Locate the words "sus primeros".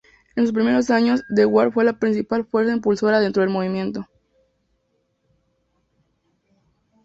0.45-0.89